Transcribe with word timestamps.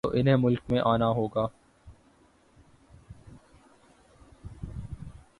تو 0.03 0.09
انہیں 0.13 0.35
ملک 0.35 0.59
میں 0.69 0.79
آنا 0.85 1.07
ہو 1.07 1.27
گا۔ 1.27 1.47